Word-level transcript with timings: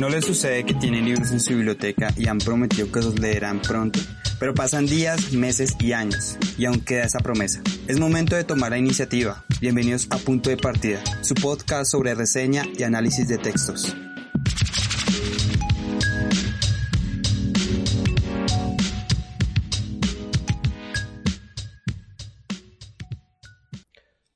¿No 0.00 0.08
les 0.08 0.24
sucede 0.24 0.64
que 0.64 0.72
tienen 0.72 1.04
libros 1.04 1.30
en 1.30 1.40
su 1.40 1.54
biblioteca 1.54 2.08
y 2.16 2.26
han 2.26 2.38
prometido 2.38 2.90
que 2.90 3.00
los 3.00 3.20
leerán 3.20 3.60
pronto? 3.60 4.00
Pero 4.38 4.54
pasan 4.54 4.86
días, 4.86 5.34
meses 5.34 5.76
y 5.78 5.92
años, 5.92 6.38
y 6.56 6.64
aún 6.64 6.80
queda 6.80 7.04
esa 7.04 7.18
promesa. 7.18 7.60
Es 7.86 8.00
momento 8.00 8.34
de 8.34 8.44
tomar 8.44 8.70
la 8.70 8.78
iniciativa. 8.78 9.44
Bienvenidos 9.60 10.06
a 10.08 10.16
Punto 10.16 10.48
de 10.48 10.56
Partida, 10.56 11.00
su 11.20 11.34
podcast 11.34 11.90
sobre 11.90 12.14
reseña 12.14 12.62
y 12.78 12.82
análisis 12.82 13.28
de 13.28 13.36
textos. 13.36 13.94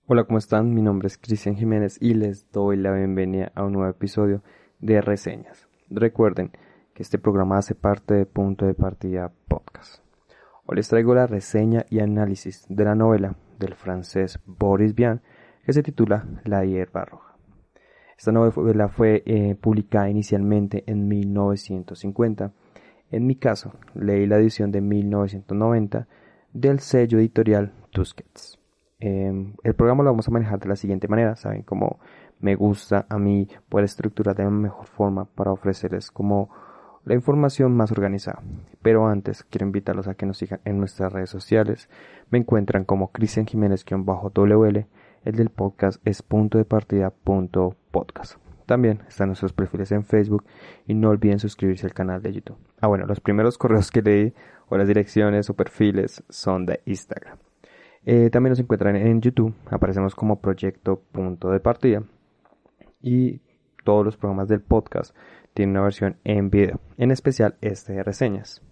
Hola, 0.04 0.24
¿cómo 0.24 0.37
están? 0.37 0.74
Mi 0.74 0.82
nombre 0.82 1.09
es 1.09 1.16
Cristian 1.16 1.56
Jiménez 1.56 1.96
y 2.02 2.12
les 2.12 2.51
doy 2.52 2.76
la 2.76 2.92
bienvenida 2.92 3.51
a 3.54 3.65
un 3.65 3.73
nuevo 3.73 3.88
episodio 3.88 4.42
de 4.85 5.01
reseñas. 5.01 5.66
Recuerden 5.88 6.51
que 6.93 7.02
este 7.02 7.18
programa 7.18 7.57
hace 7.57 7.74
parte 7.74 8.13
de 8.13 8.27
Punto 8.27 8.66
de 8.66 8.74
Partida 8.74 9.32
Podcast. 9.49 10.02
Hoy 10.66 10.76
les 10.76 10.88
traigo 10.88 11.15
la 11.15 11.26
reseña 11.26 11.87
y 11.88 12.01
análisis 12.01 12.66
de 12.68 12.85
la 12.85 12.95
novela 12.95 13.35
del 13.59 13.74
francés 13.74 14.38
Boris 14.45 14.95
Vian 14.95 15.23
que 15.65 15.73
se 15.73 15.82
titula 15.82 16.26
La 16.45 16.66
hierba 16.66 17.07
roja. 17.07 17.35
Esta 18.18 18.30
novela 18.30 18.88
fue 18.88 19.23
eh, 19.24 19.57
publicada 19.59 20.10
inicialmente 20.10 20.85
en 20.87 21.09
1950. 21.09 22.52
En 23.10 23.26
mi 23.26 23.37
caso, 23.37 23.73
leí 23.95 24.26
la 24.26 24.37
edición 24.37 24.71
de 24.71 24.82
1990 24.82 26.07
del 26.52 26.80
sello 26.80 27.19
editorial 27.19 27.73
Tusquets. 27.91 28.59
Em, 29.01 29.54
el 29.63 29.74
programa 29.74 30.04
lo 30.04 30.10
vamos 30.10 30.29
a 30.29 30.30
manejar 30.30 30.60
de 30.60 30.69
la 30.69 30.76
siguiente 30.76 31.09
manera, 31.09 31.37
¿saben? 31.37 31.63
cómo 31.63 31.98
me 32.45 32.56
gusta 32.56 33.06
a 33.09 33.18
mí 33.18 33.48
poder 33.70 33.87
estructurar 33.87 34.37
de 34.37 34.45
mejor 34.50 34.84
forma 34.84 35.24
para 35.24 35.50
ofrecerles 35.50 36.10
como 36.10 36.51
la 37.06 37.14
información 37.14 37.74
más 37.74 37.90
organizada. 37.90 38.42
Pero 38.82 39.06
antes 39.06 39.45
quiero 39.45 39.64
invitarlos 39.64 40.09
a 40.09 40.14
que 40.14 40.26
nos 40.26 40.36
sigan 40.36 40.60
en 40.66 40.78
nuestras 40.78 41.10
redes 41.10 41.30
sociales. 41.30 41.88
Me 42.28 42.36
encuentran 42.36 42.84
como 42.84 43.12
Cristian 43.12 43.46
Jiménez-WL. 43.46 44.86
El 45.24 45.36
del 45.36 45.48
podcast 45.48 46.06
es 46.06 46.20
punto 46.20 46.59
de 46.59 46.66
partida 46.66 47.09
punto 47.09 47.76
podcast. 47.90 48.34
También 48.66 49.01
están 49.08 49.29
nuestros 49.29 49.54
perfiles 49.54 49.90
en 49.92 50.04
Facebook 50.04 50.45
y 50.86 50.92
no 50.92 51.08
olviden 51.08 51.38
suscribirse 51.38 51.86
al 51.86 51.95
canal 51.95 52.20
de 52.20 52.34
YouTube. 52.34 52.58
Ah, 52.79 52.88
bueno, 52.88 53.06
los 53.06 53.20
primeros 53.20 53.56
correos 53.56 53.90
que 53.90 54.02
leí 54.02 54.34
o 54.68 54.76
las 54.76 54.86
direcciones 54.86 55.48
o 55.48 55.54
perfiles 55.54 56.23
son 56.29 56.66
de 56.66 56.82
Instagram. 56.84 57.38
Eh, 58.04 58.29
también 58.29 58.51
nos 58.51 58.60
encuentran 58.60 58.96
en 58.96 59.23
YouTube, 59.23 59.54
aparecemos 59.70 60.14
como 60.14 60.42
Proyecto 60.42 61.01
Punto 61.10 61.48
de 61.48 61.60
Partida 61.60 62.02
y 63.05 63.43
todos 63.85 64.05
los 64.05 64.16
programas 64.16 64.49
del 64.49 64.62
podcast 64.62 65.15
tienen 65.53 65.77
una 65.77 65.84
versión 65.84 66.16
en 66.25 66.49
video, 66.50 66.81
en 66.97 67.10
especial 67.10 67.56
este 67.60 67.93
de 67.93 68.03
reseñas. 68.03 68.62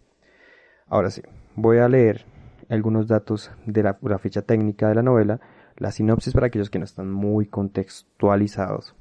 Ahora 0.88 1.10
sí, 1.10 1.22
voy 1.54 1.78
a 1.78 1.88
leer 1.88 2.24
algunos 2.70 3.06
datos 3.06 3.52
de 3.66 3.82
la, 3.82 4.18
ficha 4.18 4.42
técnica 4.42 4.88
de 4.88 4.94
la 4.94 5.02
novela, 5.02 5.40
la 5.76 5.92
sinopsis 5.92 6.32
para 6.32 6.46
aquellos 6.46 6.70
que 6.70 6.78
no 6.78 6.86
están 6.86 7.10
muy 7.10 7.46
contextualizados. 7.46 8.96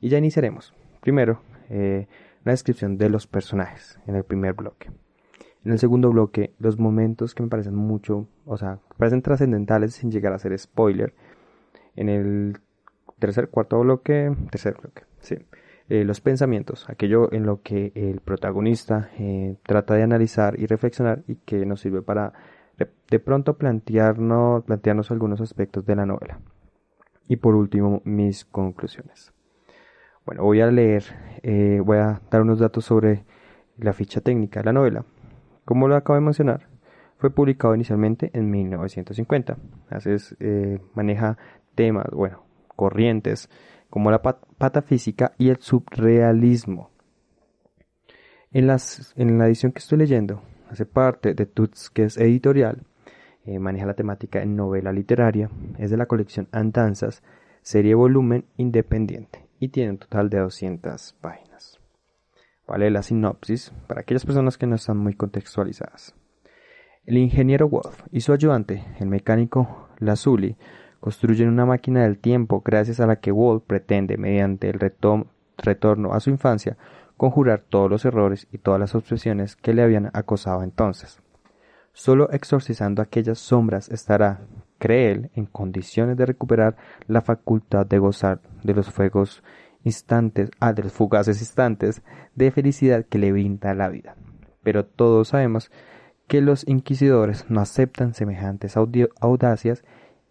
Y 0.00 0.08
ya 0.08 0.18
iniciaremos. 0.18 0.74
Primero, 1.00 1.40
eh, 1.70 2.08
la 2.44 2.52
descripción 2.52 2.98
de 2.98 3.08
los 3.08 3.28
personajes 3.28 4.00
en 4.06 4.16
el 4.16 4.24
primer 4.24 4.54
bloque. 4.54 4.90
En 5.64 5.70
el 5.70 5.78
segundo 5.78 6.10
bloque, 6.10 6.54
los 6.58 6.80
momentos 6.80 7.36
que 7.36 7.44
me 7.44 7.48
parecen 7.48 7.76
mucho, 7.76 8.26
o 8.46 8.56
sea, 8.56 8.80
parecen 8.98 9.22
trascendentales 9.22 9.94
sin 9.94 10.10
llegar 10.10 10.32
a 10.32 10.38
ser 10.40 10.58
spoiler. 10.58 11.14
En 11.94 12.08
el 12.08 12.58
tercer, 13.22 13.50
cuarto 13.50 13.78
bloque, 13.78 14.34
tercer 14.50 14.74
bloque, 14.82 15.04
sí. 15.20 15.36
Eh, 15.88 16.04
los 16.04 16.20
pensamientos, 16.20 16.90
aquello 16.90 17.32
en 17.32 17.46
lo 17.46 17.62
que 17.62 17.92
el 17.94 18.20
protagonista 18.20 19.10
eh, 19.16 19.54
trata 19.62 19.94
de 19.94 20.02
analizar 20.02 20.58
y 20.58 20.66
reflexionar 20.66 21.22
y 21.28 21.36
que 21.36 21.64
nos 21.64 21.80
sirve 21.80 22.02
para 22.02 22.32
de, 22.78 23.18
pronto 23.20 23.56
plantearnos, 23.58 24.64
plantearnos 24.64 25.12
algunos 25.12 25.40
aspectos 25.40 25.86
de 25.86 25.94
la 25.94 26.04
novela. 26.04 26.40
Y 27.28 27.36
por 27.36 27.54
último, 27.54 28.02
mis 28.04 28.44
conclusiones. 28.44 29.32
Bueno, 30.26 30.42
voy 30.42 30.60
a 30.60 30.66
leer, 30.66 31.04
eh, 31.44 31.80
voy 31.84 31.98
a 31.98 32.20
dar 32.28 32.42
unos 32.42 32.58
datos 32.58 32.84
sobre 32.84 33.24
la 33.78 33.92
ficha 33.92 34.20
técnica 34.20 34.60
de 34.60 34.64
la 34.64 34.72
novela. 34.72 35.04
Como 35.64 35.86
lo 35.86 35.94
acabo 35.94 36.16
de 36.16 36.24
mencionar, 36.24 36.66
fue 37.18 37.30
publicado 37.30 37.76
inicialmente 37.76 38.32
en 38.34 38.50
1950. 38.50 39.58
Así 39.90 40.10
maneja 40.94 41.38
temas, 41.76 42.06
bueno, 42.10 42.51
corrientes 42.76 43.48
como 43.90 44.10
la 44.10 44.22
patafísica 44.22 45.32
y 45.38 45.50
el 45.50 45.58
subrealismo. 45.58 46.90
En, 48.50 48.66
las, 48.66 49.12
en 49.16 49.38
la 49.38 49.46
edición 49.46 49.72
que 49.72 49.80
estoy 49.80 49.98
leyendo, 49.98 50.42
hace 50.70 50.86
parte 50.86 51.34
de 51.34 51.46
Tuts, 51.46 51.90
que 51.90 52.04
es 52.04 52.16
editorial, 52.16 52.84
eh, 53.44 53.58
maneja 53.58 53.86
la 53.86 53.94
temática 53.94 54.42
en 54.42 54.56
novela 54.56 54.92
literaria, 54.92 55.50
es 55.78 55.90
de 55.90 55.96
la 55.96 56.06
colección 56.06 56.48
Andanzas, 56.52 57.22
serie 57.62 57.94
volumen 57.94 58.44
independiente 58.56 59.46
y 59.58 59.68
tiene 59.68 59.90
un 59.90 59.98
total 59.98 60.28
de 60.30 60.38
200 60.38 61.14
páginas. 61.20 61.78
Vale 62.66 62.90
la 62.90 63.02
sinopsis 63.02 63.72
para 63.86 64.00
aquellas 64.00 64.24
personas 64.24 64.58
que 64.58 64.66
no 64.66 64.76
están 64.76 64.96
muy 64.96 65.14
contextualizadas. 65.14 66.14
El 67.04 67.18
ingeniero 67.18 67.68
Wolf 67.68 68.02
y 68.12 68.20
su 68.20 68.32
ayudante, 68.32 68.84
el 69.00 69.08
mecánico 69.08 69.88
Lazuli, 69.98 70.56
construyen 71.02 71.48
una 71.48 71.66
máquina 71.66 72.04
del 72.04 72.16
tiempo 72.16 72.62
gracias 72.64 73.00
a 73.00 73.08
la 73.08 73.16
que 73.16 73.32
Walt 73.32 73.64
pretende, 73.64 74.16
mediante 74.16 74.70
el 74.70 74.78
retorno 74.78 76.12
a 76.12 76.20
su 76.20 76.30
infancia, 76.30 76.76
conjurar 77.16 77.64
todos 77.68 77.90
los 77.90 78.04
errores 78.04 78.46
y 78.52 78.58
todas 78.58 78.78
las 78.78 78.94
obsesiones 78.94 79.56
que 79.56 79.74
le 79.74 79.82
habían 79.82 80.10
acosado 80.12 80.62
entonces. 80.62 81.20
Solo 81.92 82.30
exorcizando 82.30 83.02
aquellas 83.02 83.40
sombras 83.40 83.88
estará, 83.88 84.42
cree 84.78 85.10
él, 85.10 85.30
en 85.34 85.46
condiciones 85.46 86.16
de 86.16 86.24
recuperar 86.24 86.76
la 87.08 87.20
facultad 87.20 87.84
de 87.84 87.98
gozar 87.98 88.40
de 88.62 88.72
los 88.72 88.88
fuegos 88.88 89.42
instantes, 89.82 90.52
ah, 90.60 90.72
de 90.72 90.84
los 90.84 90.92
fugaces 90.92 91.40
instantes 91.40 92.02
de 92.36 92.52
felicidad 92.52 93.04
que 93.06 93.18
le 93.18 93.32
brinda 93.32 93.74
la 93.74 93.88
vida. 93.88 94.14
Pero 94.62 94.84
todos 94.84 95.30
sabemos 95.30 95.72
que 96.28 96.40
los 96.40 96.64
inquisidores 96.68 97.50
no 97.50 97.60
aceptan 97.60 98.14
semejantes 98.14 98.76
audacias 98.76 99.82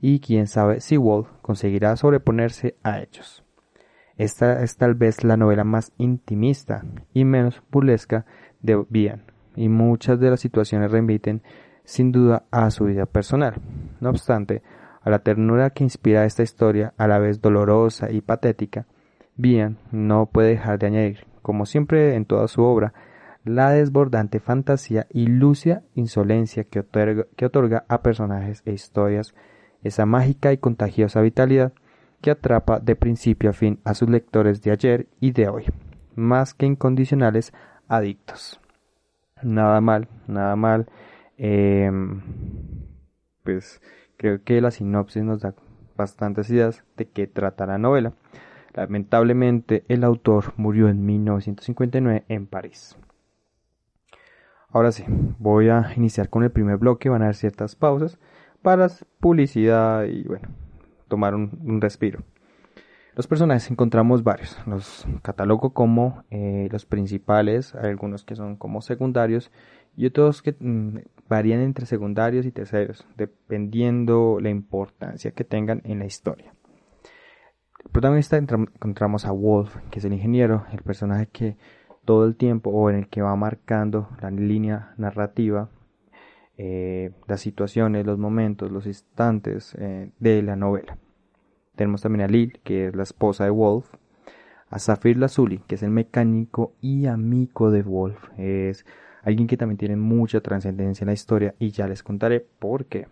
y 0.02 0.20
quién 0.20 0.48
sabe 0.48 0.82
si 0.82 0.98
Walt 0.98 1.28
conseguirá 1.42 1.96
sobreponerse 1.96 2.76
a 2.84 3.00
ellos. 3.00 3.44
Esta 4.18 4.62
es 4.64 4.76
tal 4.76 4.96
vez 4.96 5.24
la 5.24 5.38
novela 5.38 5.64
más 5.64 5.94
intimista 5.98 6.84
y 7.14 7.24
menos 7.24 7.62
burlesca 7.72 8.26
de 8.62 8.84
Bian, 8.90 9.24
y 9.56 9.70
muchas 9.70 10.20
de 10.20 10.30
las 10.30 10.40
situaciones 10.40 10.92
remiten 10.92 11.44
sin 11.84 12.12
duda 12.12 12.44
a 12.52 12.70
su 12.72 12.86
vida 12.86 13.06
personal. 13.06 13.56
No 14.00 14.10
obstante, 14.10 14.64
a 15.02 15.10
la 15.10 15.20
ternura 15.20 15.70
que 15.72 15.84
inspira 15.84 16.26
esta 16.26 16.44
historia, 16.44 16.94
a 16.98 17.08
la 17.08 17.20
vez 17.20 17.42
dolorosa 17.42 18.12
y 18.12 18.22
patética, 18.22 18.86
Bian 19.36 19.78
no 19.92 20.28
puede 20.28 20.50
dejar 20.50 20.78
de 20.80 20.88
añadir, 20.88 21.26
como 21.42 21.66
siempre 21.66 22.16
en 22.16 22.26
toda 22.26 22.48
su 22.48 22.64
obra, 22.64 22.94
la 23.44 23.72
desbordante 23.72 24.40
fantasía 24.40 25.08
y 25.10 25.26
lúcida 25.26 25.82
insolencia 25.96 26.64
que 26.64 26.80
otorga 26.80 27.86
a 27.88 28.02
personajes 28.04 28.62
e 28.66 28.72
historias 28.74 29.34
esa 29.84 30.06
mágica 30.06 30.54
y 30.54 30.58
contagiosa 30.58 31.22
vitalidad 31.22 31.74
que 32.22 32.32
atrapa 32.32 32.80
de 32.80 32.96
principio 32.96 33.50
a 33.50 33.54
fin 33.54 33.80
a 33.84 33.94
sus 33.94 34.10
lectores 34.10 34.62
de 34.62 34.72
ayer 34.72 35.08
y 35.20 35.32
de 35.32 35.50
hoy, 35.50 35.66
más 36.16 36.54
que 36.54 36.66
incondicionales 36.66 37.54
adictos. 37.88 38.60
Nada 39.42 39.82
mal, 39.82 40.08
nada 40.28 40.56
mal. 40.56 40.88
Em, 41.38 42.22
pues 43.44 43.82
creo 44.18 44.44
que 44.44 44.62
la 44.62 44.70
sinopsis 44.70 45.24
nos 45.24 45.42
da 45.42 45.56
bastantes 45.98 46.50
ideas 46.50 46.84
de 46.96 47.06
qué 47.06 47.28
trata 47.28 47.66
la 47.66 47.80
novela. 47.80 48.14
Lamentablemente 48.74 49.84
el 49.88 50.04
autor 50.04 50.54
murió 50.58 50.88
en 50.88 51.06
1959 51.06 52.24
en 52.28 52.48
París. 52.48 52.96
Ahora 54.70 54.92
sí, 54.92 55.04
voy 55.40 55.70
a 55.70 55.92
iniciar 55.98 56.30
con 56.30 56.44
el 56.44 56.52
primer 56.52 56.78
bloque, 56.78 57.10
van 57.10 57.24
a 57.24 57.26
haber 57.26 57.36
ciertas 57.36 57.76
pausas 57.76 58.20
para 58.62 58.88
publicidad 59.20 60.04
y 60.06 60.24
bueno, 60.24 60.50
tomar 61.08 61.36
un, 61.36 61.82
respiro. 61.82 62.24
Los 63.16 63.28
personajes 63.28 63.70
encontramos 63.70 64.24
varios, 64.24 64.58
los 64.66 65.06
catalogo 65.22 65.74
como 65.74 66.24
eh, 66.30 66.70
los 66.72 66.86
principales, 66.86 67.76
algunos 67.76 68.24
que 68.24 68.36
son 68.36 68.56
como 68.56 68.82
secundarios 68.82 69.52
y 69.98 70.06
otros 70.06 70.42
que 70.42 70.56
mm, 70.58 71.00
varían 71.28 71.60
entre 71.60 71.86
secundarios 71.86 72.46
y 72.46 72.52
terceros, 72.52 73.06
dependiendo 73.18 74.40
la 74.40 74.50
importancia 74.50 75.32
que 75.32 75.44
tengan 75.44 75.82
en 75.84 76.00
la 76.00 76.06
historia. 76.06 76.54
El 77.84 77.92
protagonista 77.92 78.38
encontramos 78.38 79.26
a 79.26 79.32
Wolf, 79.32 79.76
que 79.90 80.00
es 80.00 80.06
el 80.06 80.14
ingeniero, 80.14 80.66
el 80.72 80.84
personaje 80.84 81.28
que 81.28 81.58
todo 82.06 82.26
el 82.26 82.36
tiempo 82.36 82.70
o 82.70 82.90
en 82.90 82.96
el 82.96 83.08
que 83.10 83.22
va 83.22 83.36
marcando 83.36 84.10
la 84.22 84.32
línea 84.32 84.94
narrativa, 84.98 85.70
eh, 86.64 87.10
las 87.26 87.42
situaciones, 87.42 88.06
los 88.06 88.20
momentos, 88.20 88.72
los 88.72 88.86
instantes 88.86 89.74
eh, 89.80 90.12
de 90.20 90.44
la 90.44 90.56
novela. 90.56 90.96
Tenemos 91.76 92.04
también 92.04 92.22
a 92.22 92.28
Lil, 92.28 92.60
que 92.64 92.86
es 92.86 92.96
la 92.96 93.02
esposa 93.02 93.46
de 93.46 93.50
Wolf, 93.50 93.92
a 94.70 94.78
Zafir 94.78 95.18
Lazuli, 95.18 95.58
que 95.66 95.74
es 95.74 95.82
el 95.82 95.90
mecánico 95.90 96.76
y 96.80 97.08
amigo 97.08 97.72
de 97.72 97.82
Wolf. 97.82 98.30
Es 98.38 98.86
alguien 99.24 99.48
que 99.48 99.58
también 99.58 99.80
tiene 99.80 99.96
mucha 99.96 100.42
trascendencia 100.42 101.04
en 101.04 101.08
la 101.08 101.14
historia 101.14 101.56
y 101.58 101.72
ya 101.72 101.88
les 101.88 102.04
contaré 102.04 102.42
por 102.42 102.86
qué. 102.86 103.08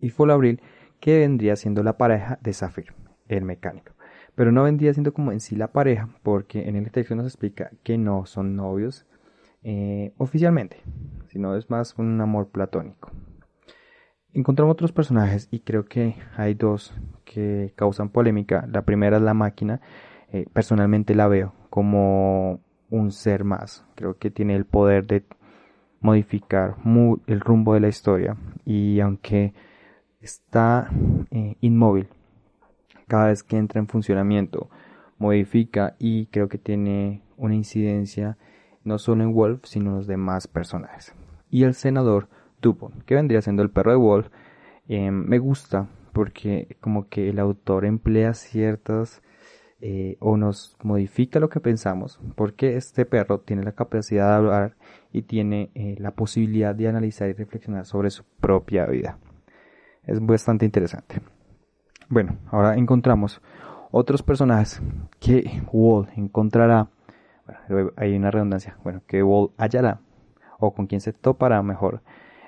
Y 0.00 0.12
Abril, 0.28 0.60
que 0.98 1.20
vendría 1.20 1.54
siendo 1.54 1.84
la 1.84 1.96
pareja 1.96 2.40
de 2.42 2.54
Zafir, 2.54 2.92
el 3.28 3.44
mecánico. 3.44 3.92
Pero 4.34 4.50
no 4.50 4.64
vendría 4.64 4.92
siendo 4.92 5.14
como 5.14 5.30
en 5.30 5.38
sí 5.38 5.54
la 5.54 5.70
pareja, 5.70 6.08
porque 6.24 6.68
en 6.68 6.74
el 6.74 6.90
texto 6.90 7.14
nos 7.14 7.26
explica 7.26 7.70
que 7.84 7.98
no 7.98 8.26
son 8.26 8.56
novios 8.56 9.06
eh, 9.62 10.12
oficialmente, 10.16 10.78
sino 11.28 11.56
es 11.56 11.70
más 11.70 11.94
un 11.98 12.20
amor 12.20 12.48
platónico. 12.48 13.10
Encontramos 14.34 14.72
otros 14.72 14.92
personajes 14.92 15.48
y 15.50 15.60
creo 15.60 15.86
que 15.86 16.16
hay 16.36 16.54
dos 16.54 16.94
que 17.24 17.72
causan 17.76 18.10
polémica. 18.10 18.66
La 18.70 18.82
primera 18.82 19.16
es 19.16 19.22
la 19.22 19.34
máquina. 19.34 19.80
Eh, 20.30 20.46
personalmente 20.52 21.14
la 21.14 21.28
veo 21.28 21.54
como 21.70 22.60
un 22.90 23.10
ser 23.10 23.44
más. 23.44 23.86
Creo 23.94 24.18
que 24.18 24.30
tiene 24.30 24.54
el 24.54 24.64
poder 24.64 25.06
de 25.06 25.24
modificar 26.00 26.76
el 27.26 27.40
rumbo 27.40 27.74
de 27.74 27.80
la 27.80 27.88
historia. 27.88 28.36
Y 28.64 29.00
aunque 29.00 29.54
está 30.20 30.90
eh, 31.30 31.56
inmóvil, 31.60 32.08
cada 33.06 33.28
vez 33.28 33.42
que 33.42 33.56
entra 33.56 33.80
en 33.80 33.88
funcionamiento, 33.88 34.68
modifica 35.18 35.96
y 35.98 36.26
creo 36.26 36.48
que 36.48 36.58
tiene 36.58 37.22
una 37.36 37.54
incidencia 37.54 38.36
no 38.84 38.98
solo 38.98 39.24
en 39.24 39.32
Wolf, 39.32 39.64
sino 39.64 39.90
en 39.90 39.96
los 39.96 40.06
demás 40.06 40.46
personajes. 40.46 41.14
Y 41.50 41.64
el 41.64 41.74
senador 41.74 42.28
Dupont, 42.60 43.02
que 43.04 43.14
vendría 43.14 43.42
siendo 43.42 43.62
el 43.62 43.70
perro 43.70 43.92
de 43.92 43.96
Wolf, 43.96 44.28
eh, 44.88 45.10
me 45.10 45.38
gusta 45.38 45.88
porque 46.12 46.76
como 46.80 47.08
que 47.08 47.28
el 47.28 47.38
autor 47.38 47.84
emplea 47.84 48.34
ciertas 48.34 49.22
eh, 49.80 50.16
o 50.18 50.36
nos 50.36 50.76
modifica 50.82 51.38
lo 51.38 51.48
que 51.48 51.60
pensamos, 51.60 52.18
porque 52.34 52.76
este 52.76 53.06
perro 53.06 53.38
tiene 53.40 53.62
la 53.62 53.72
capacidad 53.72 54.30
de 54.30 54.34
hablar 54.34 54.76
y 55.12 55.22
tiene 55.22 55.70
eh, 55.74 55.94
la 55.98 56.10
posibilidad 56.10 56.74
de 56.74 56.88
analizar 56.88 57.28
y 57.28 57.34
reflexionar 57.34 57.86
sobre 57.86 58.10
su 58.10 58.24
propia 58.40 58.86
vida. 58.86 59.18
Es 60.04 60.18
bastante 60.24 60.64
interesante. 60.64 61.20
Bueno, 62.08 62.38
ahora 62.50 62.76
encontramos 62.76 63.40
otros 63.92 64.22
personajes 64.22 64.82
que 65.20 65.62
Wall 65.70 66.08
encontrará, 66.16 66.88
hay 67.96 68.16
una 68.16 68.30
redundancia, 68.30 68.76
bueno, 68.82 69.02
que 69.06 69.22
Wall 69.22 69.50
hallará 69.56 70.00
o 70.58 70.74
con 70.74 70.86
quien 70.86 71.00
se 71.00 71.12
topará 71.12 71.62
mejor 71.62 72.02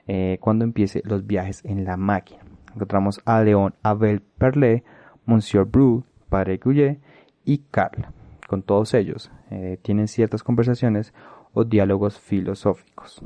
eh, 0.07 0.39
cuando 0.41 0.65
empiece 0.65 1.03
los 1.05 1.27
viajes 1.27 1.65
en 1.65 1.85
la 1.85 1.97
máquina. 1.97 2.41
Encontramos 2.75 3.21
a 3.25 3.43
León 3.43 3.75
Abel 3.83 4.21
Perlet, 4.21 4.85
Monsieur 5.27 5.65
Bru, 5.65 6.05
Padre 6.29 6.59
Gouillet 6.59 7.01
y 7.45 7.59
Carla. 7.71 8.13
Con 8.49 8.63
todos 8.63 8.95
ellos 8.95 9.31
eh, 9.51 9.79
tienen 9.83 10.09
ciertas 10.09 10.43
conversaciones 10.43 11.15
o 11.53 11.65
diálogos 11.65 12.19
filosóficos. 12.19 13.23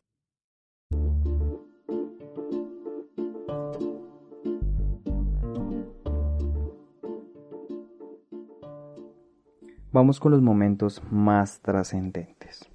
Vamos 9.94 10.18
con 10.18 10.32
los 10.32 10.42
momentos 10.42 11.00
más 11.12 11.60
trascendentes. 11.60 12.68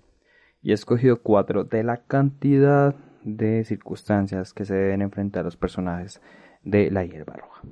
Y 0.62 0.72
he 0.72 0.74
escogido 0.74 1.22
cuatro 1.22 1.66
de 1.66 1.84
la 1.84 1.98
cantidad 1.98 2.96
de 3.26 3.66
circunstancias 3.66 4.54
que 4.54 4.64
se 4.64 4.74
deben 4.74 5.02
enfrentar 5.02 5.44
los 5.44 5.58
personajes 5.58 6.22
de 6.64 6.90
la 6.90 7.04
hierba 7.04 7.34
roja. 7.34 7.64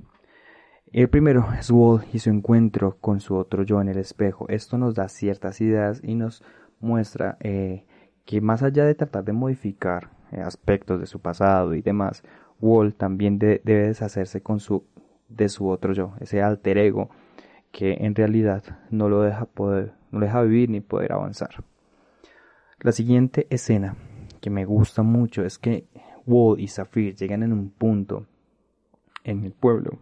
El 0.91 1.07
primero 1.07 1.47
es 1.57 1.71
Walt 1.71 2.13
y 2.13 2.19
su 2.19 2.29
encuentro 2.29 2.97
con 2.99 3.21
su 3.21 3.37
otro 3.37 3.63
yo 3.63 3.79
en 3.79 3.87
el 3.87 3.99
espejo. 3.99 4.49
Esto 4.49 4.77
nos 4.77 4.95
da 4.95 5.07
ciertas 5.07 5.61
ideas 5.61 6.01
y 6.03 6.15
nos 6.15 6.43
muestra 6.81 7.37
eh, 7.39 7.85
que 8.25 8.41
más 8.41 8.63
allá 8.63 8.83
de 8.83 8.95
tratar 8.95 9.23
de 9.23 9.31
modificar 9.31 10.09
eh, 10.33 10.41
aspectos 10.41 10.99
de 10.99 11.05
su 11.05 11.21
pasado 11.21 11.73
y 11.73 11.81
demás, 11.81 12.21
Walt 12.59 12.97
también 12.97 13.39
debe 13.39 13.61
deshacerse 13.63 14.41
con 14.41 14.59
su, 14.59 14.83
de 15.29 15.47
su 15.47 15.69
otro 15.69 15.93
yo, 15.93 16.15
ese 16.19 16.41
alter 16.41 16.77
ego 16.79 17.09
que 17.71 17.93
en 18.01 18.15
realidad 18.15 18.63
no 18.89 19.09
lo 19.09 19.21
deja 19.21 19.45
poder, 19.45 19.93
no 20.11 20.19
lo 20.19 20.25
deja 20.25 20.41
vivir 20.41 20.69
ni 20.69 20.81
poder 20.81 21.13
avanzar. 21.13 21.63
La 22.79 22.91
siguiente 22.91 23.47
escena 23.49 23.95
que 24.41 24.49
me 24.49 24.65
gusta 24.65 25.01
mucho 25.01 25.43
es 25.43 25.57
que 25.57 25.87
Walt 26.25 26.59
y 26.59 26.67
Zafir 26.67 27.15
llegan 27.15 27.43
en 27.43 27.53
un 27.53 27.69
punto 27.69 28.27
en 29.23 29.43
el 29.43 29.51
pueblo 29.51 29.99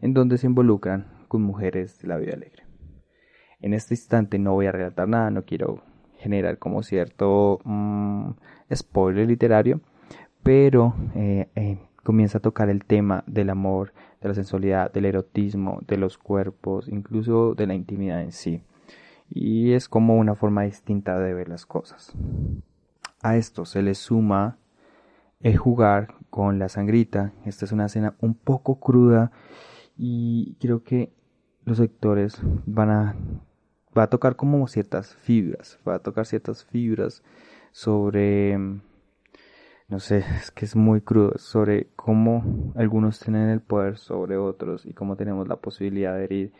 en 0.00 0.14
donde 0.14 0.36
se 0.36 0.46
involucran 0.46 1.06
con 1.28 1.42
mujeres 1.42 1.98
de 2.00 2.08
la 2.08 2.18
vida 2.18 2.34
alegre. 2.34 2.64
En 3.60 3.72
este 3.72 3.94
instante 3.94 4.38
no 4.38 4.52
voy 4.52 4.66
a 4.66 4.72
relatar 4.72 5.08
nada, 5.08 5.30
no 5.30 5.44
quiero 5.44 5.82
generar 6.18 6.58
como 6.58 6.82
cierto 6.82 7.60
mm, 7.64 8.32
spoiler 8.74 9.28
literario, 9.28 9.80
pero 10.42 10.94
eh, 11.14 11.48
eh, 11.54 11.78
comienza 12.02 12.38
a 12.38 12.42
tocar 12.42 12.68
el 12.68 12.84
tema 12.84 13.22
del 13.26 13.50
amor, 13.50 13.92
de 14.22 14.28
la 14.28 14.34
sensualidad, 14.34 14.92
del 14.92 15.06
erotismo, 15.06 15.80
de 15.86 15.96
los 15.96 16.18
cuerpos, 16.18 16.88
incluso 16.88 17.54
de 17.54 17.66
la 17.66 17.74
intimidad 17.74 18.22
en 18.22 18.32
sí. 18.32 18.62
Y 19.28 19.72
es 19.72 19.88
como 19.88 20.16
una 20.16 20.34
forma 20.34 20.62
distinta 20.62 21.18
de 21.18 21.34
ver 21.34 21.48
las 21.48 21.66
cosas. 21.66 22.12
A 23.20 23.36
esto 23.36 23.64
se 23.64 23.82
le 23.82 23.94
suma 23.94 24.58
el 25.40 25.56
jugar 25.56 26.14
con 26.30 26.58
la 26.58 26.68
sangrita. 26.68 27.32
Esta 27.44 27.64
es 27.64 27.72
una 27.72 27.86
escena 27.86 28.14
un 28.20 28.34
poco 28.34 28.78
cruda 28.78 29.32
y 29.96 30.56
creo 30.60 30.82
que 30.84 31.12
los 31.64 31.78
sectores 31.78 32.40
van 32.66 32.90
a 32.90 33.16
va 33.96 34.04
a 34.04 34.10
tocar 34.10 34.36
como 34.36 34.66
ciertas 34.68 35.14
fibras, 35.16 35.78
va 35.86 35.96
a 35.96 35.98
tocar 35.98 36.26
ciertas 36.26 36.64
fibras 36.64 37.22
sobre 37.72 38.58
no 39.92 40.00
sé, 40.00 40.24
es 40.38 40.50
que 40.50 40.64
es 40.64 40.74
muy 40.74 41.02
crudo 41.02 41.36
sobre 41.36 41.88
cómo 41.96 42.72
algunos 42.76 43.20
tienen 43.20 43.50
el 43.50 43.60
poder 43.60 43.98
sobre 43.98 44.38
otros 44.38 44.86
y 44.86 44.94
cómo 44.94 45.16
tenemos 45.16 45.46
la 45.48 45.56
posibilidad 45.56 46.16
de 46.16 46.24
herir 46.24 46.52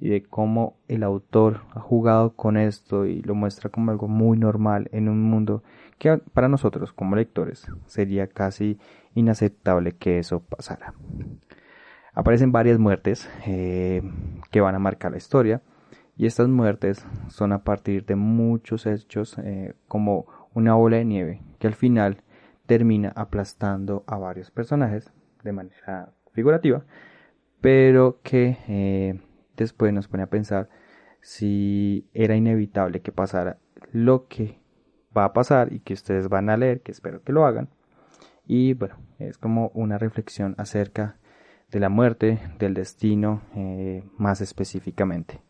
y 0.00 0.08
de 0.08 0.24
cómo 0.24 0.74
el 0.88 1.04
autor 1.04 1.60
ha 1.72 1.78
jugado 1.78 2.32
con 2.34 2.56
esto 2.56 3.06
y 3.06 3.22
lo 3.22 3.36
muestra 3.36 3.70
como 3.70 3.92
algo 3.92 4.08
muy 4.08 4.36
normal 4.36 4.88
en 4.90 5.08
un 5.08 5.22
mundo 5.22 5.62
que 5.98 6.18
para 6.34 6.48
nosotros 6.48 6.92
como 6.92 7.14
lectores 7.14 7.64
sería 7.86 8.26
casi 8.26 8.76
inaceptable 9.14 9.92
que 9.92 10.18
eso 10.18 10.40
pasara. 10.40 10.92
Aparecen 12.12 12.50
varias 12.50 12.80
muertes 12.80 13.30
eh, 13.46 14.02
que 14.50 14.60
van 14.60 14.74
a 14.74 14.80
marcar 14.80 15.12
la 15.12 15.18
historia 15.18 15.62
y 16.16 16.26
estas 16.26 16.48
muertes 16.48 17.06
son 17.28 17.52
a 17.52 17.62
partir 17.62 18.04
de 18.04 18.16
muchos 18.16 18.84
hechos 18.86 19.38
eh, 19.38 19.74
como 19.86 20.26
una 20.54 20.74
bola 20.74 20.96
de 20.96 21.04
nieve 21.04 21.40
que 21.60 21.68
al 21.68 21.74
final 21.74 22.24
termina 22.70 23.12
aplastando 23.16 24.04
a 24.06 24.16
varios 24.16 24.52
personajes 24.52 25.12
de 25.42 25.50
manera 25.50 26.12
figurativa 26.32 26.84
pero 27.60 28.20
que 28.22 28.58
eh, 28.68 29.20
después 29.56 29.92
nos 29.92 30.06
pone 30.06 30.22
a 30.22 30.30
pensar 30.30 30.68
si 31.20 32.08
era 32.14 32.36
inevitable 32.36 33.00
que 33.00 33.10
pasara 33.10 33.58
lo 33.90 34.28
que 34.28 34.60
va 35.16 35.24
a 35.24 35.32
pasar 35.32 35.72
y 35.72 35.80
que 35.80 35.94
ustedes 35.94 36.28
van 36.28 36.48
a 36.48 36.56
leer, 36.56 36.80
que 36.82 36.92
espero 36.92 37.24
que 37.24 37.32
lo 37.32 37.44
hagan. 37.44 37.70
Y 38.46 38.74
bueno, 38.74 38.98
es 39.18 39.36
como 39.36 39.72
una 39.74 39.98
reflexión 39.98 40.54
acerca 40.58 41.16
de 41.70 41.80
la 41.80 41.88
muerte, 41.88 42.38
del 42.60 42.74
destino 42.74 43.42
eh, 43.56 44.04
más 44.16 44.40
específicamente. 44.40 45.40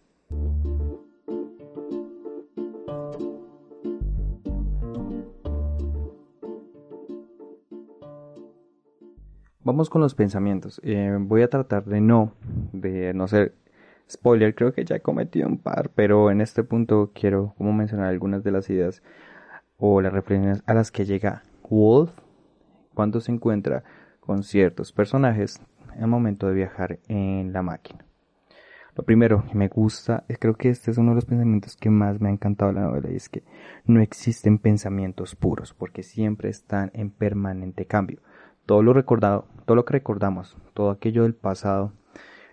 Vamos 9.70 9.88
con 9.88 10.00
los 10.00 10.16
pensamientos. 10.16 10.80
Eh, 10.82 11.16
voy 11.20 11.42
a 11.42 11.48
tratar 11.48 11.84
de 11.84 12.00
no, 12.00 12.32
de 12.72 13.14
no 13.14 13.28
ser 13.28 13.54
spoiler, 14.10 14.52
creo 14.56 14.72
que 14.72 14.84
ya 14.84 14.96
he 14.96 15.00
cometido 15.00 15.46
un 15.46 15.58
par, 15.58 15.90
pero 15.94 16.32
en 16.32 16.40
este 16.40 16.64
punto 16.64 17.12
quiero 17.14 17.54
como 17.56 17.72
mencionar 17.72 18.08
algunas 18.08 18.42
de 18.42 18.50
las 18.50 18.68
ideas 18.68 19.00
o 19.78 20.00
las 20.00 20.12
reflexiones 20.12 20.64
a 20.66 20.74
las 20.74 20.90
que 20.90 21.04
llega 21.04 21.44
Wolf 21.68 22.10
cuando 22.94 23.20
se 23.20 23.30
encuentra 23.30 23.84
con 24.18 24.42
ciertos 24.42 24.90
personajes 24.90 25.60
el 25.96 26.08
momento 26.08 26.48
de 26.48 26.54
viajar 26.54 26.98
en 27.06 27.52
la 27.52 27.62
máquina. 27.62 28.04
Lo 28.96 29.04
primero 29.04 29.44
que 29.48 29.56
me 29.56 29.68
gusta, 29.68 30.24
creo 30.40 30.56
que 30.56 30.70
este 30.70 30.90
es 30.90 30.98
uno 30.98 31.10
de 31.10 31.14
los 31.14 31.26
pensamientos 31.26 31.76
que 31.76 31.90
más 31.90 32.20
me 32.20 32.28
ha 32.28 32.32
encantado 32.32 32.72
de 32.72 32.80
la 32.80 32.86
novela 32.88 33.08
y 33.12 33.14
es 33.14 33.28
que 33.28 33.44
no 33.84 34.00
existen 34.00 34.58
pensamientos 34.58 35.36
puros 35.36 35.74
porque 35.74 36.02
siempre 36.02 36.48
están 36.48 36.90
en 36.92 37.10
permanente 37.10 37.86
cambio. 37.86 38.18
Todo 38.70 38.84
lo 38.84 38.92
recordado, 38.92 39.46
todo 39.64 39.74
lo 39.74 39.84
que 39.84 39.94
recordamos, 39.94 40.56
todo 40.74 40.90
aquello 40.90 41.24
del 41.24 41.34
pasado 41.34 41.92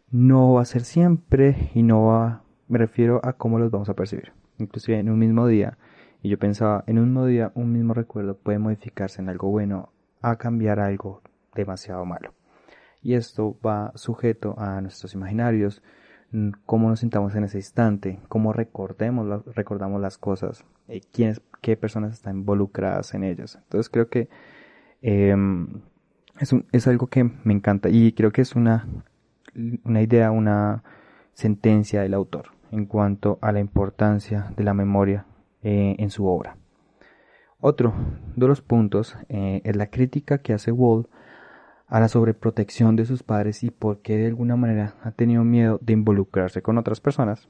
no 0.10 0.54
va 0.54 0.64
a 0.64 0.66
ser 0.66 0.82
siempre 0.82 1.70
y 1.76 1.84
no 1.84 2.06
va, 2.06 2.42
me 2.68 2.80
refiero 2.80 3.22
a 3.24 3.34
cómo 3.34 3.60
los 3.60 3.70
vamos 3.70 3.88
a 3.88 3.94
percibir. 3.94 4.34
Inclusive 4.58 4.98
en 4.98 5.12
un 5.12 5.20
mismo 5.20 5.46
día, 5.46 5.78
y 6.24 6.30
yo 6.30 6.40
pensaba, 6.40 6.84
en 6.88 6.98
un 6.98 7.06
mismo 7.10 7.28
día 7.28 7.52
un 7.54 7.72
mismo 7.72 7.94
recuerdo 7.94 8.36
puede 8.36 8.58
modificarse 8.58 9.22
en 9.22 9.30
algo 9.30 9.52
bueno 9.52 9.92
a 10.24 10.38
cambiar 10.38 10.80
algo 10.80 11.22
demasiado 11.54 12.04
malo. 12.04 12.34
Y 13.04 13.14
esto 13.14 13.56
va 13.64 13.92
sujeto 13.94 14.56
a 14.58 14.82
nuestros 14.82 15.14
imaginarios, 15.14 15.84
cómo 16.66 16.90
nos 16.90 17.02
sintamos 17.02 17.36
en 17.36 17.44
ese 17.44 17.60
instante, 17.60 18.20
cómo 18.28 18.54
recordemos, 18.54 19.46
recordamos 19.54 20.02
las 20.02 20.18
cosas, 20.18 20.66
eh, 20.88 21.00
quiénes, 21.14 21.44
qué 21.62 21.78
personas 21.78 22.14
están 22.14 22.38
involucradas 22.38 23.14
en 23.14 23.24
ellas. 23.24 23.60
Entonces 23.62 23.88
creo 23.92 24.10
que 24.10 24.30
em, 25.04 25.84
es, 26.40 26.56
es 26.72 26.88
algo 26.88 27.08
que 27.08 27.24
me 27.24 27.54
encanta 27.54 27.90
y 27.90 28.14
creo 28.14 28.32
que 28.32 28.42
es 28.42 28.56
una, 28.56 28.88
una 29.84 30.02
idea, 30.02 30.32
una 30.32 30.84
sentencia 31.34 32.02
del 32.02 32.14
autor 32.14 32.58
en 32.72 32.86
cuanto 32.86 33.40
a 33.42 33.52
la 33.52 33.60
importancia 33.60 34.52
de 34.56 34.64
la 34.64 34.74
memoria 34.74 35.26
eh, 35.64 35.96
en 36.00 36.10
su 36.10 36.28
obra. 36.28 36.58
Otro 37.60 37.94
de 38.36 38.48
los 38.48 38.62
puntos 38.62 39.18
eh, 39.30 39.62
es 39.64 39.76
la 39.76 39.88
crítica 39.88 40.40
que 40.40 40.54
hace 40.54 40.72
Wall 40.72 41.08
a 41.88 42.00
la 42.00 42.08
sobreprotección 42.08 42.96
de 42.96 43.06
sus 43.06 43.24
padres 43.24 43.64
y 43.64 43.72
por 43.72 44.02
qué 44.02 44.18
de 44.18 44.28
alguna 44.28 44.56
manera 44.56 44.96
ha 45.04 45.12
tenido 45.12 45.44
miedo 45.44 45.80
de 45.82 45.94
involucrarse 45.94 46.62
con 46.62 46.78
otras 46.78 47.00
personas. 47.00 47.48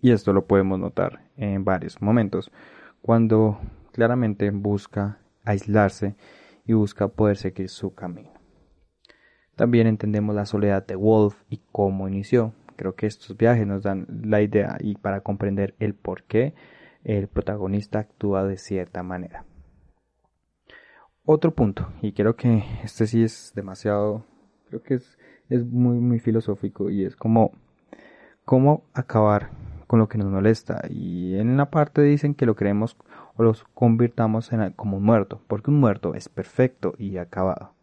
Y 0.00 0.12
esto 0.12 0.32
lo 0.32 0.46
podemos 0.46 0.78
notar 0.78 1.22
en 1.36 1.64
varios 1.64 2.00
momentos, 2.02 2.52
cuando 3.00 3.58
claramente 3.92 4.50
busca 4.50 5.18
aislarse 5.44 6.14
y 6.66 6.72
busca 6.72 7.08
poder 7.08 7.36
seguir 7.36 7.68
su 7.68 7.94
camino. 7.94 8.30
También 9.54 9.86
entendemos 9.86 10.34
la 10.34 10.46
soledad 10.46 10.86
de 10.86 10.96
Wolf 10.96 11.36
y 11.48 11.62
cómo 11.72 12.08
inició. 12.08 12.52
Creo 12.76 12.94
que 12.94 13.06
estos 13.06 13.36
viajes 13.36 13.66
nos 13.66 13.82
dan 13.82 14.06
la 14.22 14.42
idea 14.42 14.76
y 14.80 14.96
para 14.96 15.22
comprender 15.22 15.74
el 15.78 15.94
por 15.94 16.24
qué 16.24 16.54
el 17.04 17.28
protagonista 17.28 18.00
actúa 18.00 18.44
de 18.44 18.58
cierta 18.58 19.02
manera. 19.02 19.46
Otro 21.24 21.54
punto, 21.54 21.88
y 22.02 22.12
creo 22.12 22.36
que 22.36 22.62
este 22.84 23.06
sí 23.06 23.22
es 23.22 23.52
demasiado, 23.56 24.24
creo 24.68 24.82
que 24.82 24.94
es, 24.94 25.18
es 25.48 25.64
muy, 25.64 25.98
muy 25.98 26.20
filosófico 26.20 26.90
y 26.90 27.04
es 27.04 27.16
como 27.16 27.52
cómo 28.44 28.84
acabar 28.92 29.50
con 29.86 29.98
lo 29.98 30.08
que 30.08 30.18
nos 30.18 30.28
molesta. 30.28 30.82
Y 30.88 31.36
en 31.36 31.48
una 31.48 31.70
parte 31.70 32.02
dicen 32.02 32.34
que 32.34 32.46
lo 32.46 32.54
creemos 32.54 32.96
o 33.36 33.42
los 33.42 33.64
convirtamos 33.74 34.52
en 34.52 34.72
como 34.72 34.96
un 34.96 35.04
muerto, 35.04 35.42
porque 35.46 35.70
un 35.70 35.80
muerto 35.80 36.14
es 36.14 36.28
perfecto 36.28 36.94
y 36.98 37.18
acabado 37.18 37.76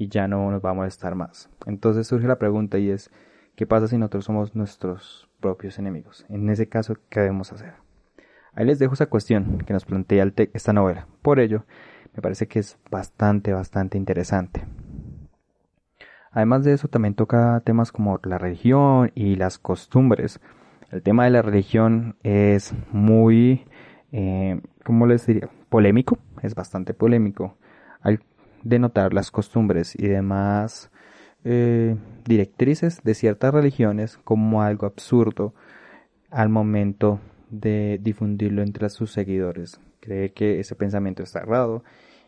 y 0.00 0.08
ya 0.08 0.26
no 0.26 0.50
nos 0.50 0.64
va 0.64 0.70
a 0.70 0.74
molestar 0.74 1.14
más. 1.14 1.50
Entonces 1.66 2.06
surge 2.06 2.26
la 2.26 2.38
pregunta 2.38 2.78
y 2.78 2.88
es, 2.88 3.10
¿qué 3.54 3.66
pasa 3.66 3.86
si 3.86 3.98
nosotros 3.98 4.24
somos 4.24 4.56
nuestros 4.56 5.28
propios 5.40 5.78
enemigos? 5.78 6.24
En 6.30 6.48
ese 6.48 6.70
caso, 6.70 6.96
¿qué 7.10 7.20
debemos 7.20 7.52
hacer? 7.52 7.74
Ahí 8.54 8.64
les 8.64 8.78
dejo 8.78 8.94
esa 8.94 9.06
cuestión 9.06 9.58
que 9.58 9.74
nos 9.74 9.84
plantea 9.84 10.32
esta 10.54 10.72
novela. 10.72 11.06
Por 11.20 11.38
ello, 11.38 11.64
me 12.14 12.22
parece 12.22 12.48
que 12.48 12.60
es 12.60 12.78
bastante, 12.90 13.52
bastante 13.52 13.98
interesante. 13.98 14.64
Además 16.32 16.64
de 16.64 16.72
eso, 16.72 16.88
también 16.88 17.14
toca 17.14 17.60
temas 17.64 17.92
como 17.92 18.18
la 18.24 18.38
religión 18.38 19.12
y 19.14 19.36
las 19.36 19.58
costumbres. 19.58 20.40
El 20.90 21.02
tema 21.02 21.24
de 21.24 21.30
la 21.30 21.42
religión 21.42 22.16
es 22.22 22.72
muy, 22.90 23.66
eh, 24.12 24.60
¿cómo 24.84 25.06
les 25.06 25.26
diría? 25.26 25.48
Polémico, 25.68 26.18
es 26.42 26.54
bastante 26.54 26.94
polémico. 26.94 27.56
Al 28.00 28.20
denotar 28.62 29.14
las 29.14 29.30
costumbres 29.30 29.94
y 29.98 30.06
demás 30.08 30.90
eh, 31.44 31.96
directrices 32.24 33.02
de 33.02 33.14
ciertas 33.14 33.54
religiones 33.54 34.18
como 34.18 34.62
algo 34.62 34.86
absurdo 34.86 35.54
al 36.30 36.48
momento 36.48 37.20
de 37.50 37.98
difundirlo 38.02 38.62
entre 38.62 38.88
sus 38.90 39.12
seguidores. 39.12 39.80
Cree 40.00 40.32
que 40.32 40.60
ese 40.60 40.74
pensamiento 40.74 41.22
está 41.22 41.40
errado 41.40 41.82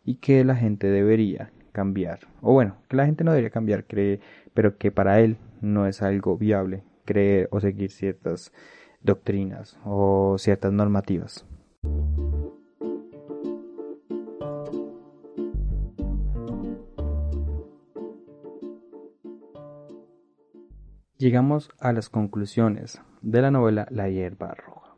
y 0.05 0.17
que 0.17 0.45
la 0.45 0.57
gente 0.57 0.89
debería 0.89 1.51
cambiar. 1.73 2.21
O 2.41 2.53
bueno, 2.53 2.77
que 2.89 2.97
la 2.97 3.07
gente 3.07 3.25
no 3.25 3.33
debería 3.33 3.51
cambiar, 3.51 3.85
cree, 3.85 4.21
pero 4.55 4.77
que 4.77 4.91
para 4.91 5.21
él 5.21 5.37
no 5.61 5.87
es 5.87 6.03
algo 6.03 6.37
viable 6.37 6.83
creer 7.05 7.49
o 7.51 7.61
seguir 7.61 7.91
ciertas 7.91 8.53
doctrinas 9.03 9.79
o 9.85 10.37
ciertas 10.39 10.73
normativas. 10.73 11.47
Llegamos 21.23 21.71
a 21.79 21.93
las 21.93 22.09
conclusiones 22.09 23.01
de 23.21 23.43
la 23.43 23.53
novela 23.53 23.87
La 23.91 24.09
hierba 24.09 24.55
roja. 24.55 24.97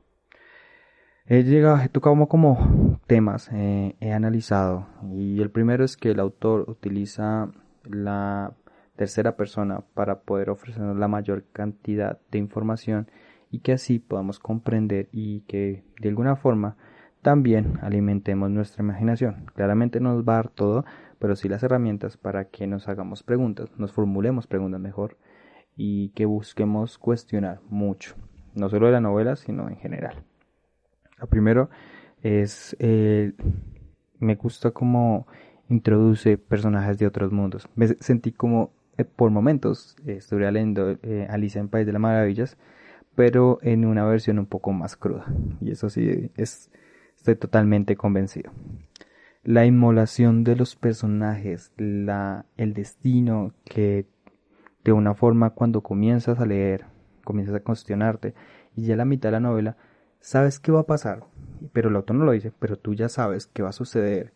He 1.26 1.88
tocado 1.90 2.26
como 2.28 2.98
temas, 3.06 3.50
eh, 3.52 3.94
he 4.00 4.10
analizado, 4.10 4.86
y 5.12 5.42
el 5.42 5.50
primero 5.50 5.84
es 5.84 5.98
que 5.98 6.12
el 6.12 6.20
autor 6.20 6.64
utiliza 6.70 7.50
la 7.82 8.54
tercera 8.96 9.36
persona 9.36 9.82
para 9.92 10.20
poder 10.20 10.48
ofrecernos 10.48 10.96
la 10.96 11.08
mayor 11.08 11.44
cantidad 11.52 12.18
de 12.30 12.38
información 12.38 13.10
y 13.54 13.60
que 13.60 13.70
así 13.70 14.00
podamos 14.00 14.40
comprender 14.40 15.08
y 15.12 15.42
que 15.42 15.84
de 16.00 16.08
alguna 16.08 16.34
forma 16.34 16.76
también 17.22 17.78
alimentemos 17.82 18.50
nuestra 18.50 18.82
imaginación. 18.82 19.46
Claramente 19.54 20.00
no 20.00 20.12
nos 20.12 20.28
va 20.28 20.32
a 20.32 20.36
dar 20.36 20.48
todo, 20.48 20.84
pero 21.20 21.36
sí 21.36 21.48
las 21.48 21.62
herramientas 21.62 22.16
para 22.16 22.46
que 22.46 22.66
nos 22.66 22.88
hagamos 22.88 23.22
preguntas, 23.22 23.70
nos 23.78 23.92
formulemos 23.92 24.48
preguntas 24.48 24.80
mejor 24.80 25.18
y 25.76 26.08
que 26.16 26.26
busquemos 26.26 26.98
cuestionar 26.98 27.60
mucho, 27.68 28.16
no 28.56 28.68
solo 28.68 28.86
de 28.86 28.92
la 28.92 29.00
novela, 29.00 29.36
sino 29.36 29.68
en 29.68 29.76
general. 29.76 30.24
Lo 31.20 31.28
primero 31.28 31.70
es, 32.24 32.74
eh, 32.80 33.34
me 34.18 34.34
gusta 34.34 34.72
cómo 34.72 35.28
introduce 35.68 36.38
personajes 36.38 36.98
de 36.98 37.06
otros 37.06 37.30
mundos. 37.30 37.68
Me 37.76 37.86
sentí 37.86 38.32
como, 38.32 38.72
eh, 38.98 39.04
por 39.04 39.30
momentos, 39.30 39.94
estuve 40.04 40.50
leyendo 40.50 40.98
eh, 41.04 41.28
Alicia 41.30 41.60
en 41.60 41.68
País 41.68 41.86
de 41.86 41.92
las 41.92 42.02
Maravillas, 42.02 42.58
pero 43.14 43.58
en 43.62 43.84
una 43.84 44.04
versión 44.04 44.38
un 44.38 44.46
poco 44.46 44.72
más 44.72 44.96
cruda. 44.96 45.26
Y 45.60 45.70
eso 45.70 45.90
sí, 45.90 46.30
es, 46.36 46.70
estoy 47.16 47.36
totalmente 47.36 47.96
convencido. 47.96 48.52
La 49.42 49.66
inmolación 49.66 50.42
de 50.42 50.56
los 50.56 50.74
personajes, 50.74 51.72
la, 51.76 52.46
el 52.56 52.72
destino 52.72 53.52
que 53.64 54.06
de 54.84 54.92
una 54.92 55.14
forma 55.14 55.50
cuando 55.50 55.82
comienzas 55.82 56.40
a 56.40 56.46
leer, 56.46 56.86
comienzas 57.24 57.54
a 57.56 57.60
cuestionarte 57.60 58.34
y 58.76 58.84
ya 58.84 58.96
la 58.96 59.04
mitad 59.04 59.28
de 59.28 59.32
la 59.32 59.40
novela 59.40 59.76
sabes 60.20 60.58
qué 60.58 60.72
va 60.72 60.80
a 60.80 60.86
pasar, 60.86 61.24
pero 61.72 61.88
el 61.88 61.96
autor 61.96 62.16
no 62.16 62.24
lo 62.24 62.32
dice, 62.32 62.52
pero 62.58 62.78
tú 62.78 62.94
ya 62.94 63.08
sabes 63.08 63.46
qué 63.46 63.62
va 63.62 63.70
a 63.70 63.72
suceder 63.72 64.32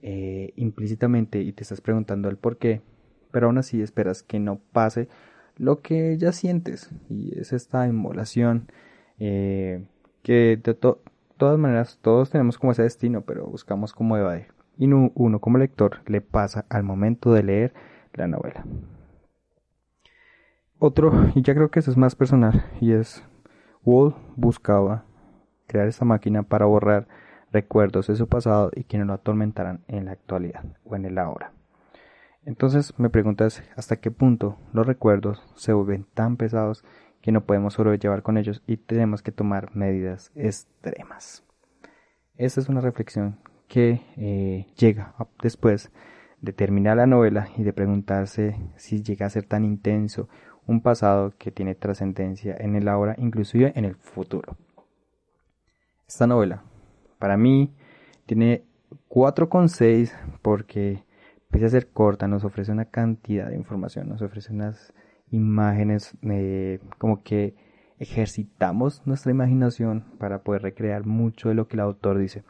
eh, 0.00 0.52
implícitamente 0.56 1.40
y 1.40 1.52
te 1.52 1.62
estás 1.62 1.80
preguntando 1.80 2.28
el 2.28 2.36
por 2.36 2.58
qué, 2.58 2.82
pero 3.30 3.46
aún 3.46 3.58
así 3.58 3.82
esperas 3.82 4.22
que 4.22 4.38
no 4.38 4.60
pase 4.72 5.08
lo 5.56 5.80
que 5.80 6.16
ya 6.18 6.32
sientes 6.32 6.90
y 7.08 7.38
es 7.38 7.52
esta 7.52 7.86
inmolación 7.86 8.68
eh, 9.18 9.84
que 10.22 10.56
de 10.62 10.74
todas 10.74 11.58
maneras 11.58 11.98
todos 12.02 12.30
tenemos 12.30 12.58
como 12.58 12.72
ese 12.72 12.82
destino, 12.82 13.22
pero 13.22 13.46
buscamos 13.46 13.92
cómo 13.92 14.16
evadir. 14.16 14.46
Y 14.78 14.86
uno 14.86 15.40
como 15.40 15.58
lector 15.58 16.00
le 16.06 16.20
pasa 16.20 16.64
al 16.68 16.82
momento 16.82 17.32
de 17.32 17.42
leer 17.42 17.74
la 18.14 18.26
novela. 18.26 18.64
Otro, 20.78 21.12
y 21.34 21.42
ya 21.42 21.54
creo 21.54 21.70
que 21.70 21.80
eso 21.80 21.90
es 21.90 21.96
más 21.96 22.16
personal, 22.16 22.64
y 22.80 22.92
es 22.92 23.24
Wall 23.84 24.14
buscaba 24.36 25.04
crear 25.66 25.86
esta 25.88 26.04
máquina 26.04 26.42
para 26.42 26.66
borrar 26.66 27.06
recuerdos 27.52 28.06
de 28.06 28.16
su 28.16 28.26
pasado 28.28 28.70
y 28.74 28.84
que 28.84 28.98
no 28.98 29.04
lo 29.04 29.12
atormentaran 29.12 29.84
en 29.88 30.06
la 30.06 30.12
actualidad 30.12 30.64
o 30.84 30.96
en 30.96 31.04
el 31.04 31.18
ahora. 31.18 31.52
Entonces 32.44 32.98
me 32.98 33.10
preguntas 33.10 33.62
hasta 33.76 33.96
qué 33.96 34.10
punto 34.10 34.58
los 34.72 34.86
recuerdos 34.86 35.42
se 35.54 35.72
vuelven 35.72 36.06
tan 36.14 36.36
pesados 36.36 36.84
que 37.20 37.32
no 37.32 37.44
podemos 37.44 37.74
sobrellevar 37.74 38.22
con 38.22 38.36
ellos 38.36 38.62
y 38.66 38.76
tenemos 38.76 39.22
que 39.22 39.32
tomar 39.32 39.74
medidas 39.76 40.32
extremas. 40.34 41.44
Esta 42.36 42.60
es 42.60 42.68
una 42.68 42.80
reflexión 42.80 43.38
que 43.68 44.02
eh, 44.16 44.66
llega 44.76 45.14
después 45.40 45.92
de 46.40 46.52
terminar 46.52 46.96
la 46.96 47.06
novela 47.06 47.48
y 47.56 47.62
de 47.62 47.72
preguntarse 47.72 48.56
si 48.76 49.02
llega 49.02 49.26
a 49.26 49.30
ser 49.30 49.44
tan 49.44 49.64
intenso 49.64 50.28
un 50.66 50.82
pasado 50.82 51.32
que 51.38 51.52
tiene 51.52 51.74
trascendencia 51.74 52.56
en 52.58 52.74
el 52.74 52.88
ahora, 52.88 53.14
inclusive 53.18 53.72
en 53.76 53.84
el 53.84 53.94
futuro. 53.94 54.56
Esta 56.06 56.26
novela, 56.26 56.62
para 57.18 57.36
mí, 57.36 57.72
tiene 58.26 58.64
4,6 59.08 60.12
porque, 60.42 61.04
pese 61.52 61.66
a 61.66 61.68
ser 61.68 61.88
corta, 61.88 62.26
nos 62.26 62.44
ofrece 62.44 62.72
una 62.72 62.86
cantidad 62.86 63.48
de 63.48 63.56
información, 63.56 64.08
nos 64.08 64.22
ofrece 64.22 64.52
unas 64.52 64.92
imágenes, 65.30 66.16
eh, 66.22 66.80
como 66.98 67.22
que 67.22 67.54
ejercitamos 67.98 69.02
nuestra 69.06 69.30
imaginación 69.30 70.04
para 70.18 70.42
poder 70.42 70.62
recrear 70.62 71.06
mucho 71.06 71.50
de 71.50 71.54
lo 71.54 71.68
que 71.68 71.76
el 71.76 71.80
autor 71.80 72.18
dice. 72.18 72.42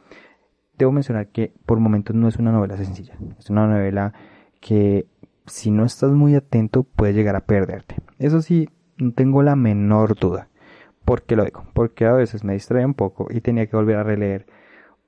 Debo 0.79 0.93
mencionar 0.93 1.29
que 1.29 1.53
por 1.67 1.81
momentos 1.81 2.15
no 2.17 2.29
es 2.29 2.37
una 2.37 2.53
novela 2.53 2.77
sencilla, 2.77 3.19
es 3.39 3.51
una 3.51 3.67
novela 3.67 4.15
que 4.61 5.07
si 5.47 5.73
no 5.73 5.85
estás 5.85 6.13
muy 6.13 6.37
atento 6.37 6.85
puede 6.85 7.13
llegar 7.13 7.35
a 7.35 7.45
perderte. 7.45 7.97
Eso 8.21 8.41
sí, 8.41 8.69
no 8.99 9.13
tengo 9.13 9.43
la 9.43 9.57
menor 9.57 10.17
duda. 10.19 10.49
¿Por 11.05 11.23
qué 11.23 11.35
lo 11.35 11.45
digo? 11.45 11.65
Porque 11.75 12.07
a 12.07 12.13
veces 12.13 12.45
me 12.45 12.53
distrae 12.53 12.87
un 12.87 12.95
poco 12.95 13.27
y 13.31 13.41
tenía 13.41 13.67
que 13.67 13.77
volver 13.77 13.97
a 13.97 14.05
releer 14.05 14.47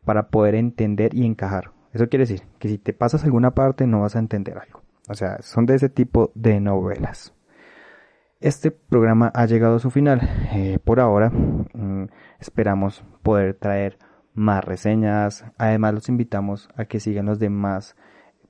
para 0.05 0.29
poder 0.29 0.57
entender 0.57 1.15
y 1.15 1.25
encajar. 1.25 1.74
Eso 1.95 2.09
quiere 2.09 2.25
decir 2.25 2.43
que 2.59 2.69
si 2.69 2.77
te 2.77 2.93
pasas 2.93 3.25
alguna 3.25 3.55
parte 3.55 3.87
no 3.87 4.01
vas 4.01 4.17
a 4.17 4.19
entender 4.19 4.59
algo. 4.59 4.83
O 5.09 5.15
sea, 5.15 5.41
son 5.43 5.65
de 5.65 5.77
ese 5.77 5.89
tipo 5.89 6.33
de 6.35 6.61
novelas. 6.61 7.33
Este 8.41 8.73
programa 8.73 9.31
ha 9.33 9.47
llegado 9.47 9.77
a 9.77 9.79
su 9.79 9.91
final. 9.91 10.21
Eh, 10.53 10.79
por 10.83 10.99
ahora 10.99 11.31
mm, 11.31 12.09
esperamos 12.41 13.05
poder 13.23 13.55
traer 13.55 13.99
más 14.35 14.65
reseñas. 14.65 15.45
Además 15.57 15.95
los 15.95 16.09
invitamos 16.09 16.69
a 16.75 16.85
que 16.87 16.99
sigan 16.99 17.27
los 17.27 17.39
demás 17.39 17.97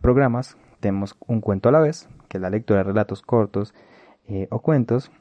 programas. 0.00 0.56
Tenemos 0.80 1.14
un 1.26 1.42
cuento 1.42 1.68
a 1.68 1.72
la 1.72 1.80
vez, 1.80 2.08
que 2.28 2.38
es 2.38 2.42
la 2.42 2.50
lectura 2.50 2.78
de 2.78 2.84
relatos 2.84 3.20
cortos 3.20 3.74
eh, 4.26 4.48
o 4.50 4.62
cuentos. 4.62 5.12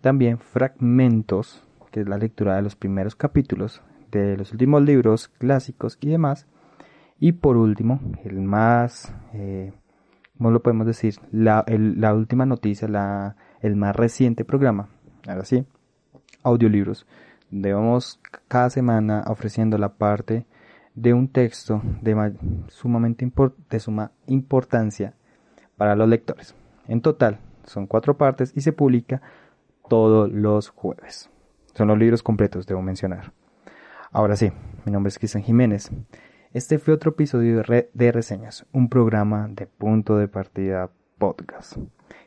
También 0.00 0.38
fragmentos, 0.38 1.66
que 1.90 2.00
es 2.00 2.08
la 2.08 2.16
lectura 2.16 2.54
de 2.54 2.62
los 2.62 2.76
primeros 2.76 3.16
capítulos 3.16 3.82
de 4.12 4.36
los 4.36 4.52
últimos 4.52 4.82
libros 4.82 5.28
clásicos 5.28 5.98
y 6.00 6.10
demás. 6.10 6.46
Y 7.18 7.32
por 7.32 7.56
último, 7.56 8.00
el 8.24 8.40
más, 8.42 9.14
eh, 9.32 9.72
¿cómo 10.36 10.50
lo 10.50 10.62
podemos 10.62 10.86
decir? 10.86 11.16
La, 11.32 11.64
la 11.68 12.14
última 12.14 12.44
noticia, 12.46 12.88
la, 12.88 13.36
el 13.60 13.76
más 13.76 13.96
reciente 13.96 14.44
programa, 14.44 14.88
ahora 15.26 15.44
sí, 15.44 15.66
audiolibros, 16.42 17.06
donde 17.50 17.72
vamos 17.72 18.20
cada 18.48 18.70
semana 18.70 19.24
ofreciendo 19.28 19.78
la 19.78 19.94
parte 19.94 20.46
de 20.94 21.12
un 21.12 21.28
texto 21.28 21.82
de 22.00 22.34
sumamente 22.68 23.30
de 23.70 23.80
suma 23.80 24.12
importancia 24.26 25.14
para 25.76 25.94
los 25.94 26.08
lectores. 26.08 26.54
En 26.88 27.00
total, 27.00 27.38
son 27.64 27.86
cuatro 27.86 28.16
partes 28.16 28.52
y 28.54 28.60
se 28.60 28.72
publica 28.72 29.20
todos 29.88 30.30
los 30.32 30.70
jueves. 30.70 31.30
Son 31.74 31.88
los 31.88 31.98
libros 31.98 32.22
completos, 32.22 32.66
debo 32.66 32.82
mencionar. 32.82 33.32
Ahora 34.10 34.36
sí, 34.36 34.50
mi 34.84 34.92
nombre 34.92 35.08
es 35.08 35.18
Cristian 35.18 35.44
Jiménez. 35.44 35.90
Este 36.52 36.78
fue 36.78 36.94
otro 36.94 37.10
episodio 37.10 37.62
de, 37.92 38.12
reseñas, 38.12 38.66
un 38.72 38.88
programa 38.88 39.48
de 39.50 39.66
punto 39.66 40.16
de 40.16 40.28
partida 40.28 40.90
podcast. 41.18 41.76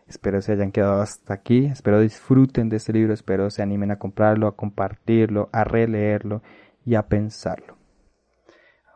Espero 0.07 0.41
se 0.41 0.51
hayan 0.51 0.71
quedado 0.71 1.01
hasta 1.01 1.33
aquí, 1.33 1.65
espero 1.65 2.01
disfruten 2.01 2.69
de 2.69 2.77
este 2.77 2.93
libro, 2.93 3.13
espero 3.13 3.49
se 3.49 3.61
animen 3.61 3.91
a 3.91 3.99
comprarlo, 3.99 4.47
a 4.47 4.55
compartirlo, 4.55 5.49
a 5.51 5.63
releerlo 5.63 6.41
y 6.85 6.95
a 6.95 7.07
pensarlo. 7.07 7.77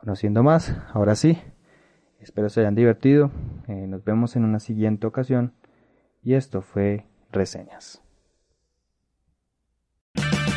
No 0.03 0.15
siendo 0.15 0.43
más, 0.43 0.75
ahora 0.93 1.15
sí, 1.15 1.39
espero 2.19 2.49
se 2.49 2.61
hayan 2.61 2.75
divertido, 2.75 3.31
eh, 3.67 3.87
nos 3.87 4.03
vemos 4.03 4.35
en 4.35 4.43
una 4.43 4.59
siguiente 4.59 5.07
ocasión 5.07 5.53
y 6.21 6.33
esto 6.33 6.61
fue 6.61 7.05
Reseñas. 7.31 8.03